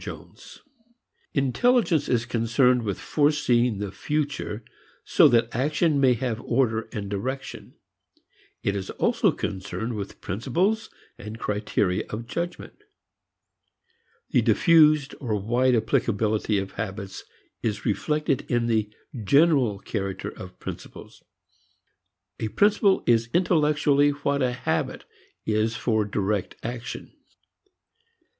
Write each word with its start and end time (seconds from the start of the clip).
VII 0.03 0.31
Intelligence 1.35 2.09
is 2.09 2.25
concerned 2.25 2.81
with 2.81 2.99
foreseeing 2.99 3.77
the 3.77 3.91
future 3.91 4.63
so 5.05 5.27
that 5.27 5.55
action 5.55 6.01
may 6.01 6.15
have 6.15 6.41
order 6.41 6.89
and 6.91 7.07
direction. 7.07 7.75
It 8.63 8.75
is 8.75 8.89
also 8.89 9.31
concerned 9.31 9.93
with 9.93 10.19
principles 10.19 10.89
and 11.19 11.37
criteria 11.37 12.07
of 12.09 12.25
judgment. 12.25 12.77
The 14.31 14.41
diffused 14.41 15.13
or 15.19 15.35
wide 15.39 15.75
applicability 15.75 16.57
of 16.57 16.71
habits 16.71 17.23
is 17.61 17.85
reflected 17.85 18.49
in 18.49 18.65
the 18.65 18.91
general 19.23 19.77
character 19.77 20.29
of 20.29 20.57
principles: 20.57 21.21
a 22.39 22.47
principle 22.47 23.03
is 23.05 23.29
intellectually 23.35 24.09
what 24.09 24.41
a 24.41 24.53
habit 24.53 25.05
is 25.45 25.75
for 25.75 26.05
direct 26.05 26.55
action. 26.63 27.11